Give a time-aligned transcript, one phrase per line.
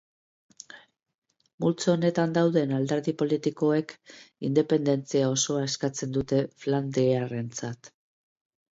[1.65, 3.95] Multzo honetan dauden alderdi politikoek
[4.51, 7.97] independentzia osoa eskatzen dute Flandriarentzat.